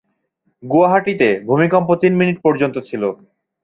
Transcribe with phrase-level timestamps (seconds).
[0.63, 3.03] গুয়াহাটিতে, ভূমিকম্প তিন মিনিট পর্যন্ত ছিল।